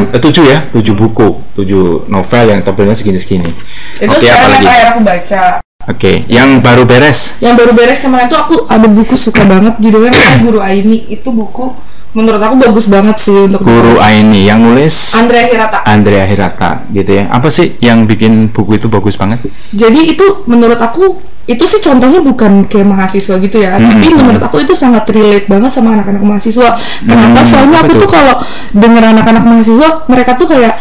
eh, 0.06 0.20
tujuh 0.20 0.44
ya 0.44 0.68
tujuh 0.70 0.94
buku 0.94 1.56
tujuh 1.56 2.04
novel 2.06 2.44
yang 2.46 2.60
tebelnya 2.62 2.94
segini 2.94 3.18
segini. 3.18 3.50
Itu 3.96 4.06
Oke 4.06 4.22
apa 4.22 4.22
sekarang 4.22 4.38
yang 4.38 4.52
lagi? 4.52 4.64
terakhir 4.70 4.86
aku 4.86 5.00
baca. 5.02 5.44
Oke, 5.88 6.28
yang 6.28 6.60
baru 6.60 6.84
beres. 6.84 7.40
Yang 7.40 7.54
baru 7.64 7.72
beres 7.72 8.04
kemarin 8.04 8.28
tuh 8.28 8.36
aku 8.36 8.54
ada 8.68 8.84
buku 8.84 9.16
suka 9.16 9.48
banget 9.48 9.80
judulnya 9.80 10.12
namanya 10.12 10.38
Guru 10.44 10.60
Aini. 10.60 11.08
Itu 11.08 11.32
buku 11.32 11.72
menurut 12.12 12.42
aku 12.42 12.58
bagus 12.60 12.84
banget 12.84 13.16
sih 13.16 13.32
untuk 13.32 13.64
Guru. 13.64 13.96
Aini 13.96 14.44
yang 14.44 14.60
nulis 14.60 15.16
Andrea 15.16 15.48
Hirata. 15.48 15.80
Andrea 15.88 16.28
Hirata 16.28 16.84
gitu 16.92 17.16
ya. 17.16 17.32
Apa 17.32 17.48
sih 17.48 17.80
yang 17.80 18.04
bikin 18.04 18.52
buku 18.52 18.76
itu 18.76 18.92
bagus 18.92 19.16
banget? 19.16 19.40
Jadi 19.72 20.12
itu 20.12 20.44
menurut 20.44 20.76
aku 20.76 21.16
itu 21.48 21.64
sih 21.64 21.80
contohnya 21.80 22.20
bukan 22.20 22.68
kayak 22.68 22.86
mahasiswa 22.86 23.34
gitu 23.40 23.58
ya, 23.58 23.74
Hmm, 23.74 23.98
tapi 23.98 24.12
menurut 24.14 24.38
aku 24.38 24.62
itu 24.62 24.76
sangat 24.76 25.08
relate 25.10 25.48
banget 25.50 25.72
sama 25.72 25.96
anak-anak 25.96 26.22
mahasiswa. 26.22 26.76
Kenapa? 27.02 27.40
Hmm, 27.42 27.48
Soalnya 27.48 27.78
aku 27.82 27.96
tuh? 27.96 28.06
tuh 28.06 28.10
kalau 28.12 28.36
denger 28.70 29.02
anak-anak 29.16 29.42
mahasiswa, 29.48 29.88
mereka 30.06 30.38
tuh 30.38 30.46
kayak 30.46 30.78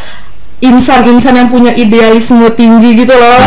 insan-insan 0.60 1.34
yang 1.36 1.48
punya 1.48 1.72
idealisme 1.72 2.44
tinggi 2.52 3.00
gitu 3.00 3.16
loh. 3.16 3.40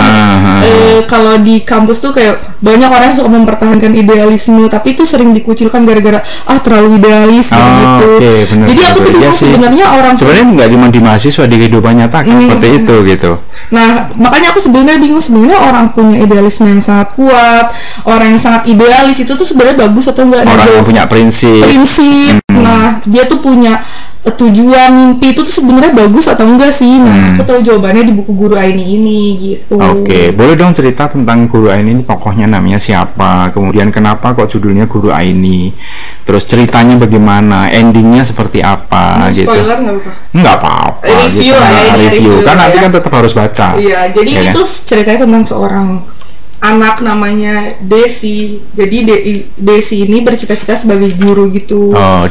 Eh, 0.63 0.99
kalau 1.05 1.37
di 1.37 1.61
kampus 1.61 1.99
tuh 1.99 2.11
kayak 2.11 2.57
banyak 2.59 2.87
orang 2.87 3.13
yang 3.13 3.19
suka 3.19 3.29
mempertahankan 3.29 3.93
idealisme, 3.93 4.65
tapi 4.67 4.95
itu 4.95 5.03
sering 5.03 5.33
dikucilkan 5.33 5.83
gara-gara 5.83 6.23
ah 6.47 6.59
terlalu 6.59 6.97
idealis 6.97 7.53
Oh, 7.53 7.59
gitu. 7.59 8.07
oke, 8.17 8.33
benar, 8.49 8.67
Jadi 8.71 8.81
aku 8.83 8.99
tuh 8.99 9.13
Iya 9.13 9.19
bingung 9.19 9.35
sebenarnya 9.35 9.87
orang 9.93 10.15
Sebenarnya 10.17 10.45
nggak 10.49 10.69
cuma 10.73 10.87
di 10.89 11.01
mahasiswa 11.03 11.45
di 11.45 11.57
kehidupan 11.59 11.93
nyata 11.99 12.19
kan 12.23 12.33
Hmm. 12.33 12.43
seperti 12.49 12.69
itu 12.81 12.95
gitu. 13.07 13.31
Nah, 13.69 13.89
makanya 14.17 14.49
aku 14.51 14.61
sebenarnya 14.63 14.99
bingung 14.99 15.21
sebenarnya 15.21 15.59
orang 15.59 15.87
punya 15.91 16.17
idealisme 16.19 16.65
yang 16.65 16.81
sangat 16.81 17.13
kuat, 17.13 17.67
orang 18.05 18.35
yang 18.35 18.41
sangat 18.41 18.63
idealis 18.67 19.19
itu 19.19 19.33
tuh 19.33 19.45
sebenarnya 19.45 19.77
bagus 19.85 20.09
atau 20.09 20.25
enggak? 20.25 20.43
Nah, 20.47 20.53
Orang 20.55 20.69
yang 20.71 20.87
punya 20.87 21.03
prinsip. 21.07 21.61
prinsip. 21.63 22.41
Hmm. 22.49 22.63
Nah, 22.63 22.87
dia 23.05 23.27
tuh 23.27 23.39
punya 23.39 23.83
tujuan 24.25 24.91
mimpi 24.93 25.35
itu 25.35 25.43
tuh 25.43 25.51
sebenarnya 25.53 25.91
bagus 25.91 26.27
atau 26.27 26.47
enggak 26.47 26.71
sih? 26.71 26.97
Nah, 26.97 27.11
Hmm. 27.11 27.35
aku 27.35 27.43
tahu 27.45 27.59
jawabannya 27.61 28.07
di 28.07 28.13
buku 28.13 28.31
guru 28.31 28.55
Aini 28.55 28.95
ini 28.95 29.21
gitu. 29.37 29.75
Oke, 29.75 30.31
boleh 30.31 30.55
dong 30.55 30.71
cerita 30.71 31.07
tentang 31.07 31.45
Guru 31.45 31.67
Aini 31.69 31.91
ini 31.91 32.03
tokohnya 32.03 32.47
namanya 32.47 32.79
siapa? 32.79 33.51
Kemudian 33.51 33.91
kenapa 33.91 34.31
kok 34.31 34.47
judulnya 34.49 34.87
Guru 34.87 35.11
Aini? 35.11 35.75
Terus 36.23 36.43
ceritanya 36.45 36.95
bagaimana? 36.97 37.67
Endingnya 37.69 38.23
seperti 38.23 38.63
apa 38.63 39.27
Nah, 39.27 39.29
gitu? 39.29 39.43
spoiler 39.45 39.75
nggak 39.77 39.95
apa-apa. 39.97 40.11
Nggak 40.33 40.55
apa-apa. 40.57 41.03
Review 41.03 41.43
gitu. 41.43 41.59
lah 41.59 41.69
ya, 41.69 41.83
Nah, 41.83 41.95
review. 41.97 42.11
review 42.31 42.35
Kan 42.39 42.47
lah 42.47 42.55
nanti 42.63 42.77
ya. 42.77 42.83
kan 42.83 42.91
tetap 42.93 43.13
harus 43.13 43.33
baca. 43.33 43.69
Iya, 43.75 44.01
jadi 44.09 44.31
Ya 44.31 44.41
kan? 44.41 44.53
itu 44.55 44.63
ceritanya 44.87 45.19
tentang 45.21 45.43
seorang 45.43 45.89
anak 46.63 47.03
namanya 47.03 47.55
Desi. 47.81 48.63
Jadi 48.71 48.97
De- 49.03 49.23
Desi 49.53 50.07
ini 50.07 50.23
bercita-cita 50.23 50.79
sebagai 50.79 51.11
guru 51.13 51.51
gitu. 51.51 51.91
Oh, 51.91 52.23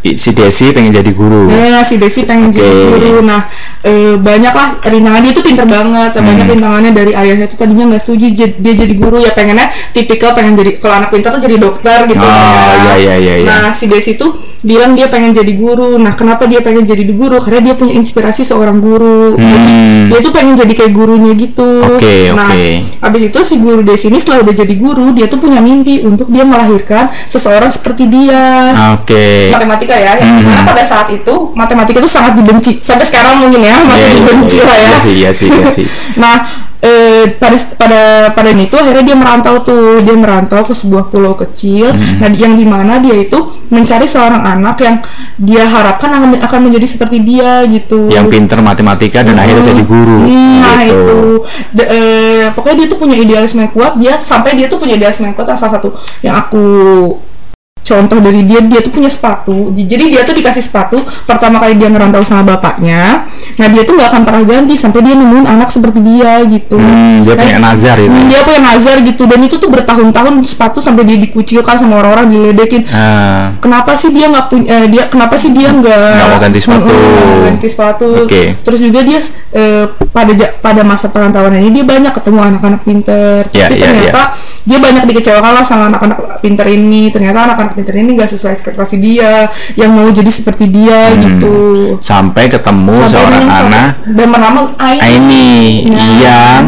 si 0.00 0.32
Desi 0.32 0.72
pengen 0.72 0.90
jadi 0.90 1.12
guru. 1.12 1.44
Nah, 1.46 1.84
si 1.84 2.00
Desi 2.00 2.24
pengen 2.24 2.48
Oke. 2.48 2.56
jadi 2.56 2.72
guru. 2.88 3.20
Nah, 3.20 3.44
eh, 3.82 4.16
banyak 4.16 4.48
lah 4.50 4.68
rintangan 4.80 5.20
dia 5.20 5.32
tuh 5.32 5.44
pinter 5.44 5.68
banget. 5.68 6.16
Banyak 6.16 6.44
Hmm. 6.44 6.52
rintangannya 6.56 6.90
dari 6.90 7.12
ayahnya 7.12 7.44
tuh 7.44 7.60
tadinya 7.60 7.84
nggak 7.86 8.00
setuju 8.00 8.26
dia 8.32 8.72
jadi 8.74 8.94
guru 8.96 9.20
ya 9.20 9.30
pengennya 9.30 9.68
tipikal 9.92 10.32
pengen 10.32 10.56
jadi 10.56 10.80
kalau 10.80 11.04
anak 11.04 11.10
pintar 11.10 11.36
tuh 11.36 11.42
jadi 11.42 11.60
dokter 11.60 12.08
gitu 12.08 12.20
Oh, 12.20 12.72
ya. 12.88 12.96
iya, 12.96 13.14
iya, 13.20 13.34
iya. 13.40 13.46
Nah, 13.46 13.70
si 13.70 13.86
Desi 13.86 14.16
tuh 14.16 14.32
bilang 14.60 14.96
dia 14.96 15.08
pengen 15.08 15.32
jadi 15.32 15.52
guru. 15.52 15.96
Nah, 15.96 16.16
kenapa 16.16 16.48
dia 16.48 16.60
pengen 16.60 16.82
jadi 16.82 17.04
guru? 17.10 17.36
Karena 17.36 17.60
dia 17.60 17.74
punya 17.76 17.92
inspirasi 17.92 18.40
seorang 18.40 18.80
guru. 18.80 19.36
Jadi 19.36 19.70
Hmm. 19.70 20.08
dia 20.08 20.20
tuh 20.20 20.32
pengen 20.32 20.56
jadi 20.56 20.72
kayak 20.72 20.92
gurunya 20.92 21.32
gitu. 21.34 21.84
Oke, 21.96 22.32
nah, 22.32 22.48
oke. 22.48 22.64
abis 23.04 23.22
itu 23.28 23.38
si 23.42 23.54
guru 23.58 23.84
Desi 23.84 24.08
ini 24.08 24.16
setelah 24.16 24.42
udah 24.42 24.54
jadi 24.54 24.74
guru, 24.76 25.12
dia 25.12 25.28
tuh 25.28 25.36
punya 25.36 25.60
mimpi 25.60 26.00
untuk 26.00 26.28
dia 26.28 26.42
melahirkan 26.42 27.08
seseorang 27.26 27.68
seperti 27.68 28.06
dia 28.06 28.72
Oke. 28.96 29.52
matematika 29.52 29.89
ya 29.92 30.12
yang 30.16 30.30
Mhm. 30.30 30.38
di 30.38 30.44
mana 30.46 30.62
pada 30.64 30.82
saat 30.82 31.08
itu 31.08 31.34
matematika 31.52 31.98
itu 31.98 32.10
sangat 32.10 32.34
dibenci 32.34 32.78
sampai 32.78 33.04
sekarang 33.04 33.38
mungkin 33.38 33.60
ya 33.60 33.76
masih 33.80 33.98
Iya, 34.00 34.08
iya, 34.08 34.18
dibenci 34.18 34.56
iya. 34.56 34.64
lah 34.66 34.76
ya 34.76 34.88
Iya 34.88 34.98
sih, 34.98 35.12
iya 35.14 35.30
sih, 35.32 35.48
iya 35.48 35.66
sih. 35.70 35.86
nah 36.22 36.36
eh, 36.80 37.36
pada 37.36 37.52
pada 37.76 38.00
pada 38.32 38.48
ini 38.50 38.64
tuh 38.64 38.80
akhirnya 38.80 39.04
dia 39.04 39.12
merantau 39.12 39.60
tuh 39.60 40.00
dia 40.00 40.16
merantau 40.16 40.64
ke 40.64 40.72
sebuah 40.72 41.08
pulau 41.08 41.36
kecil 41.36 41.92
Mhm. 41.92 42.14
nah 42.18 42.28
yang 42.32 42.56
di 42.56 42.64
mana 42.64 42.96
dia 42.96 43.12
itu 43.14 43.36
mencari 43.68 44.02
seorang 44.04 44.40
anak 44.40 44.80
yang 44.80 44.96
dia 45.36 45.62
harapkan 45.62 46.10
akan, 46.10 46.40
akan 46.40 46.60
menjadi 46.60 46.86
seperti 46.88 47.20
dia 47.20 47.62
gitu 47.64 48.08
Yang 48.08 48.26
pinter 48.32 48.58
matematika 48.60 49.20
dan 49.20 49.36
akhirnya 49.36 49.62
jadi 49.70 49.84
guru. 49.84 50.24
Hmm, 50.26 50.58
Nah 50.60 50.80
gitu. 50.82 50.96
itu, 50.96 51.20
D- 51.70 51.86
eh, 51.86 52.44
pokoknya 52.50 52.76
dia 52.82 52.88
tuh 52.88 52.98
punya 52.98 53.14
idealisme 53.14 53.60
yang 53.60 53.70
kuat. 53.70 53.94
Dia 53.94 54.18
sampai 54.18 54.52
dia 54.52 54.66
tuh 54.66 54.76
punya 54.76 54.96
idealisme 54.96 55.22
yang 55.22 55.32
kuat. 55.32 55.52
Salah 55.54 55.78
satu 55.78 55.94
yang 56.20 56.34
aku 56.34 56.60
contoh 57.90 58.22
dari 58.22 58.46
dia, 58.46 58.62
dia 58.62 58.78
tuh 58.78 58.92
punya 58.92 59.10
sepatu. 59.10 59.74
Di- 59.74 59.82
Jadi 59.82 60.04
dia 60.08 60.22
tuh 60.22 60.32
dikasih 60.32 60.62
sepatu 60.62 60.96
pertama 61.26 61.58
kali 61.58 61.74
dia 61.74 61.90
ngerantau 61.90 62.22
sama 62.22 62.46
bapaknya. 62.46 63.26
Nah 63.58 63.66
dia 63.66 63.82
tuh 63.82 63.98
nggak 63.98 64.08
akan 64.08 64.22
pernah 64.22 64.42
ganti 64.44 64.74
sampai 64.74 65.02
dia 65.02 65.14
nemuin 65.14 65.44
anak 65.44 65.68
seperti 65.68 65.98
dia 65.98 66.38
gitu. 66.46 66.78
Hmm, 66.78 67.20
dia 67.20 67.34
Nah, 67.34 67.42
punya 67.42 67.58
nazar 67.58 67.96
itu. 67.98 68.06
Hmm, 68.08 68.26
dia 68.26 68.40
punya 68.40 68.60
nazar 68.62 68.96
gitu 69.00 69.22
dan 69.24 69.40
itu 69.40 69.56
tuh 69.56 69.66
bertahun-tahun 69.68 70.32
sepatu 70.44 70.78
sampai 70.78 71.02
dia 71.02 71.18
dikucilkan 71.18 71.74
sama 71.74 71.98
orang-orang 71.98 72.28
diledekin 72.28 72.86
Ah, 72.86 73.56
kenapa 73.58 73.92
sih 73.92 74.10
dia 74.10 74.28
nggak 74.28 74.46
punya 74.46 74.66
eh, 74.70 74.86
dia 74.86 75.02
kenapa 75.06 75.34
sih 75.34 75.50
dia 75.50 75.68
nggak 75.68 76.12
Nggak 76.14 76.28
mau 76.28 76.38
ganti 76.38 76.58
sepatu. 76.60 76.86
Mau 76.86 77.40
ganti 77.42 77.66
sepatu 77.66 78.06
Oke. 78.22 78.42
terus 78.60 78.78
juga 78.78 79.00
dia 79.00 79.18
eh, 79.50 79.84
pada 80.06 80.32
pada 80.60 80.82
masa 80.82 81.08
perantauan 81.08 81.54
ini 81.54 81.72
dia 81.72 81.84
banyak 81.84 82.12
ketemu 82.12 82.38
anak-anak 82.44 82.80
pinter 82.82 83.42
Ya, 83.50 83.66
tapi 83.66 83.76
ya, 83.76 83.82
ternyata 83.82 84.22
dia 84.60 84.78
banyak 84.78 85.02
dikecewakan 85.06 85.52
lah 85.52 85.64
sama 85.64 85.88
anak-anak 85.88 86.18
pinter 86.38 86.66
ini 86.68 87.08
ternyata 87.08 87.48
anak-anak 87.48 87.74
pinter 87.80 87.96
ini 87.96 88.20
nggak 88.20 88.30
sesuai 88.30 88.52
ekspektasi 88.52 89.00
dia 89.00 89.48
yang 89.74 89.96
mau 89.96 90.04
jadi 90.06 90.28
seperti 90.28 90.68
dia 90.68 91.10
Hmm. 91.10 91.20
gitu 91.24 91.54
sampai 92.04 92.52
ketemu 92.52 92.92
Sampai 92.92 93.08
seorang 93.08 93.44
anak 93.48 93.88
dan 94.04 94.26
bernama 94.28 94.60
Aini, 94.76 95.00
Aini 95.00 95.48
Nah. 95.88 96.12
yang 96.20 96.64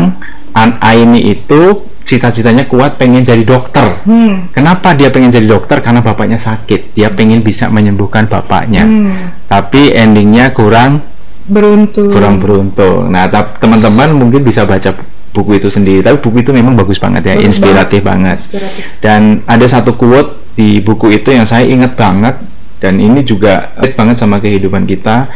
an 0.57 0.81
Aini 0.81 1.37
itu 1.37 1.93
cita-citanya 2.03 2.67
kuat 2.67 2.99
pengen 2.99 3.23
jadi 3.23 3.41
dokter. 3.47 4.03
Hmm. 4.05 4.51
Kenapa 4.51 4.93
dia 4.93 5.09
pengen 5.09 5.31
jadi 5.31 5.47
dokter? 5.47 5.79
Karena 5.81 6.03
bapaknya 6.03 6.37
sakit. 6.37 6.93
Dia 6.99 7.09
pengen 7.15 7.41
bisa 7.41 7.71
menyembuhkan 7.71 8.27
bapaknya. 8.27 8.83
Hmm. 8.83 9.33
Tapi 9.47 9.95
endingnya 9.95 10.51
kurang 10.51 11.01
beruntung 11.47 12.11
kurang 12.11 12.43
beruntung. 12.43 13.07
Nah, 13.11 13.31
teman-teman 13.31 14.13
mungkin 14.19 14.43
bisa 14.43 14.67
baca 14.67 14.93
buku 15.33 15.63
itu 15.63 15.71
sendiri. 15.71 16.03
Tapi 16.03 16.19
buku 16.19 16.43
itu 16.43 16.51
memang 16.53 16.75
bagus 16.75 16.99
banget 16.99 17.23
ya, 17.23 17.35
Bagus 17.39 17.47
inspiratif 17.55 18.01
banget. 18.03 18.37
Inspiratif. 18.43 18.85
Dan 19.01 19.41
ada 19.47 19.67
satu 19.71 19.95
quote 19.95 20.42
di 20.53 20.81
buku 20.85 21.09
itu 21.13 21.33
yang 21.33 21.49
saya 21.49 21.65
ingat 21.65 21.97
banget 21.97 22.37
dan 22.83 22.99
ini 22.99 23.23
juga 23.23 23.73
relate 23.79 23.97
banget 23.97 24.17
sama 24.21 24.43
kehidupan 24.43 24.85
kita. 24.85 25.31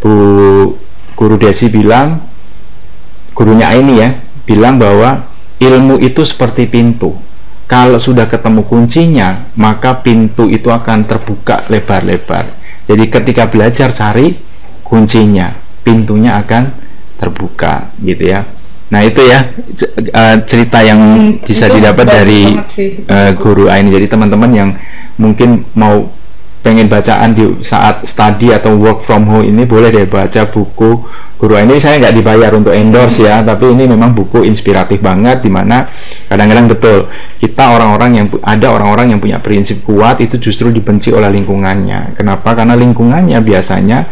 Bu 0.00 0.76
Guru 1.16 1.36
Desi 1.36 1.68
bilang, 1.68 2.16
gurunya 3.36 3.76
ini 3.76 4.00
ya, 4.00 4.16
bilang 4.48 4.80
bahwa 4.80 5.28
ilmu 5.60 6.00
itu 6.00 6.24
seperti 6.24 6.64
pintu. 6.64 7.12
Kalau 7.68 8.00
sudah 8.00 8.26
ketemu 8.26 8.64
kuncinya, 8.66 9.46
maka 9.54 10.00
pintu 10.00 10.48
itu 10.50 10.72
akan 10.72 11.06
terbuka 11.06 11.68
lebar-lebar. 11.68 12.48
Jadi 12.88 13.04
ketika 13.06 13.46
belajar 13.46 13.94
cari 13.94 14.34
kuncinya, 14.82 15.54
pintunya 15.84 16.40
akan 16.40 16.72
terbuka, 17.20 17.94
gitu 18.02 18.32
ya. 18.34 18.42
Nah 18.90 19.00
itu 19.06 19.22
ya 19.22 19.46
eh, 20.10 20.36
cerita 20.44 20.82
yang 20.82 20.98
Hmm, 21.00 21.38
bisa 21.46 21.70
didapat 21.70 22.06
dari 22.06 22.58
eh, 23.06 23.30
guru 23.38 23.70
Aini. 23.70 23.94
Jadi 23.94 24.06
teman-teman 24.10 24.50
yang 24.50 24.70
mungkin 25.18 25.62
mau 25.78 26.10
pengen 26.60 26.92
bacaan 26.92 27.32
di 27.32 27.64
saat 27.64 28.04
study 28.04 28.52
atau 28.52 28.76
work 28.76 29.00
from 29.00 29.24
home 29.24 29.48
ini 29.48 29.64
boleh 29.64 29.88
deh 29.88 30.04
baca 30.04 30.44
buku 30.50 31.06
guru 31.38 31.54
Aini. 31.54 31.78
Saya 31.78 32.02
nggak 32.02 32.14
dibayar 32.18 32.50
untuk 32.52 32.74
endorse 32.74 33.24
ya, 33.24 33.40
tapi 33.46 33.72
ini 33.72 33.86
memang 33.86 34.10
buku 34.10 34.42
inspiratif 34.42 34.98
banget. 34.98 35.40
Di 35.46 35.48
mana 35.48 35.86
kadang-kadang 36.26 36.66
betul 36.68 37.06
kita 37.38 37.70
orang-orang 37.70 38.10
yang 38.18 38.26
ada 38.42 38.74
orang-orang 38.74 39.14
yang 39.14 39.20
punya 39.22 39.38
prinsip 39.38 39.86
kuat 39.86 40.18
itu 40.18 40.36
justru 40.42 40.74
dibenci 40.74 41.14
oleh 41.14 41.30
lingkungannya. 41.30 42.18
Kenapa? 42.18 42.58
Karena 42.58 42.74
lingkungannya 42.74 43.38
biasanya 43.38 44.04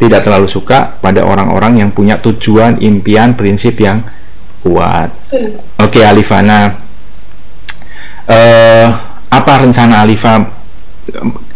tidak 0.00 0.24
terlalu 0.24 0.48
suka 0.48 0.96
pada 1.02 1.26
orang-orang 1.26 1.84
yang 1.84 1.90
punya 1.92 2.16
tujuan, 2.16 2.80
impian, 2.80 3.36
prinsip 3.36 3.76
yang 3.76 4.00
kuat. 4.60 5.08
Oke 5.78 6.00
Alifana, 6.00 6.74
eh 8.26 8.86
apa 9.30 9.52
rencana 9.58 10.02
Alifa 10.02 10.42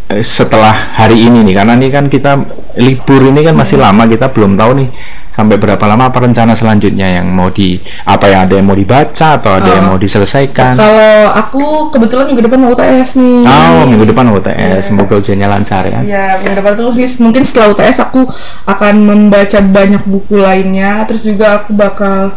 eh, 0.09 0.23
setelah 0.23 0.95
hari 0.95 1.27
ini 1.27 1.43
nih? 1.43 1.55
Karena 1.55 1.75
ini 1.75 1.89
kan 1.89 2.07
kita 2.07 2.33
libur 2.77 3.23
ini 3.25 3.43
kan 3.43 3.55
masih 3.55 3.77
lama, 3.77 4.05
kita 4.05 4.31
belum 4.31 4.55
tahu 4.55 4.73
nih 4.83 4.89
sampai 5.27 5.59
berapa 5.59 5.83
lama 5.83 6.15
apa 6.15 6.23
rencana 6.23 6.55
selanjutnya 6.55 7.19
yang 7.19 7.27
mau 7.27 7.51
di 7.51 7.75
apa 8.07 8.31
ya 8.31 8.47
ada 8.47 8.55
yang 8.55 8.71
mau 8.71 8.79
dibaca 8.79 9.35
atau 9.35 9.51
ada 9.51 9.67
yang 9.67 9.91
Oh. 9.91 9.91
mau 9.91 9.99
diselesaikan 9.99 10.79
Kalau 10.79 11.11
aku 11.35 11.65
kebetulan 11.91 12.31
minggu 12.31 12.47
depan 12.47 12.63
mau 12.63 12.71
UTS 12.71 13.19
nih. 13.19 13.43
oh 13.43 13.83
minggu 13.83 14.07
depan 14.07 14.31
Iya. 14.31 14.39
UTS 14.39 14.83
semoga 14.87 15.19
ujiannya 15.19 15.49
lancar 15.51 15.91
ya 15.91 16.01
Ya, 16.07 16.27
minggu 16.39 16.63
depan 16.63 16.73
tuh 16.79 16.95
sih 16.95 17.11
mungkin 17.19 17.43
setelah 17.43 17.75
UTS 17.75 17.99
aku 18.01 18.31
akan 18.65 18.95
membaca 19.03 19.59
banyak 19.59 20.07
buku 20.07 20.39
lainnya, 20.39 21.03
terus 21.03 21.27
juga 21.27 21.59
aku 21.59 21.75
bakal 21.75 22.31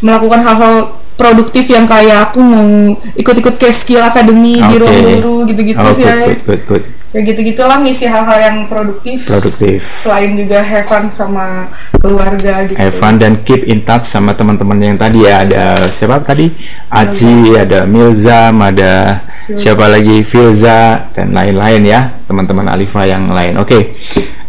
melakukan 0.00 0.40
hal-hal 0.42 0.74
produktif 1.14 1.70
yang 1.70 1.86
kayak 1.86 2.30
aku 2.30 2.42
mau 2.42 2.66
ikut-ikut 3.14 3.54
kayak 3.54 3.76
skill 3.76 4.02
academy 4.02 4.58
di 4.58 4.74
Oke. 4.74 4.82
ruang 4.82 4.98
guru 5.22 5.36
gitu-gitu 5.46 5.78
Oh, 5.78 5.94
sih 5.94 6.02
good, 6.02 6.10
ya. 6.10 6.26
good, 6.26 6.40
good, 6.42 6.62
good. 6.66 6.84
Ya 7.14 7.22
gitu-gitulah 7.22 7.78
ngisi 7.78 8.10
hal-hal 8.10 8.38
yang 8.42 8.58
produktif. 8.66 9.22
produktif 9.22 9.86
Selain 10.02 10.34
juga 10.34 10.58
have 10.66 10.82
fun 10.82 11.06
sama 11.06 11.70
keluarga 12.02 12.66
gitu. 12.66 12.74
have 12.74 12.90
fun 12.90 13.22
dan 13.22 13.38
keep 13.46 13.62
in 13.70 13.86
touch 13.86 14.02
sama 14.02 14.34
teman-teman 14.34 14.74
yang 14.82 14.98
tadi 14.98 15.22
ya 15.22 15.46
ada 15.46 15.86
siapa 15.94 16.18
tadi 16.18 16.50
Aji 16.90 17.54
ada 17.54 17.86
Milzam 17.86 18.58
ada 18.58 19.22
siapa 19.46 19.86
lagi 19.86 20.26
Filza 20.26 21.06
dan 21.14 21.30
lain-lain 21.30 21.86
ya 21.86 22.10
teman-teman 22.26 22.66
Alifa 22.66 23.06
yang 23.06 23.30
lain 23.30 23.62
oke 23.62 23.94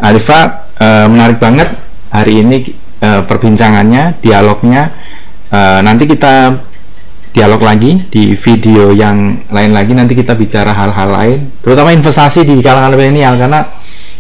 Alifa 0.01 0.65
eh, 0.81 1.05
menarik 1.05 1.37
banget 1.37 1.69
hari 2.09 2.41
ini 2.41 2.65
eh, 2.97 3.21
perbincangannya 3.29 4.17
dialognya 4.25 4.89
Eh, 5.55 5.79
nanti 5.88 6.03
kita 6.03 6.51
dialog 7.31 7.63
lagi 7.63 8.03
di 8.12 8.35
video 8.35 8.91
yang 8.91 9.39
lain 9.47 9.71
lagi. 9.71 9.95
Nanti 9.95 10.12
kita 10.12 10.35
bicara 10.35 10.75
hal-hal 10.75 11.09
lain 11.15 11.39
terutama 11.63 11.95
investasi 11.95 12.43
di 12.43 12.59
kalangan 12.59 12.91
milenial 12.91 13.39
karena 13.39 13.62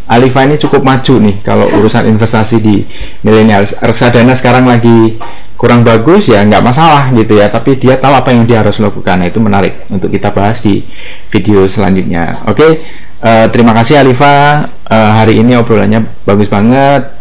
Alifa 0.05 0.45
ini 0.45 0.55
cukup 0.61 0.85
maju 0.85 1.17
nih 1.17 1.41
kalau 1.41 1.65
urusan 1.81 2.07
investasi 2.07 2.61
di 2.63 2.85
milenial. 3.25 3.67
Reksadana 3.67 4.31
sekarang 4.37 4.63
lagi 4.63 5.19
kurang 5.59 5.83
bagus 5.83 6.27
ya 6.31 6.43
nggak 6.43 6.61
masalah 6.61 7.09
gitu 7.15 7.39
ya 7.39 7.47
tapi 7.47 7.79
dia 7.79 7.95
tahu 7.99 8.13
apa 8.15 8.31
yang 8.31 8.47
dia 8.47 8.63
harus 8.63 8.79
lakukan. 8.79 9.19
Nah, 9.19 9.27
itu 9.27 9.39
menarik 9.43 9.83
untuk 9.91 10.07
kita 10.13 10.31
bahas 10.31 10.63
di 10.63 10.87
video 11.33 11.67
selanjutnya. 11.67 12.47
Oke 12.47 12.79
eh, 13.19 13.45
terima 13.51 13.75
kasih 13.75 13.99
Alifa. 13.99 14.69
Eh, 14.87 15.11
hari 15.19 15.43
ini 15.43 15.59
obrolannya 15.59 16.05
bagus 16.23 16.47
banget. 16.47 17.11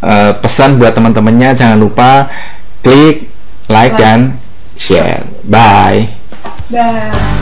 Eh, 0.00 0.32
pesan 0.42 0.80
buat 0.80 0.96
teman-temannya 0.96 1.54
jangan 1.54 1.78
lupa 1.78 2.26
klik 2.80 3.29
like 3.70 3.94
Like. 3.94 4.02
dan 4.02 4.20
share 4.76 5.24
bye 5.46 6.10
Dah. 6.70 7.39